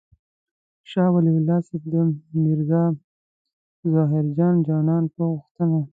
[0.89, 1.95] شاه ولي الله صاحب د
[2.43, 2.83] میرزا
[3.83, 5.79] مظهر جان جانان په غوښتنه.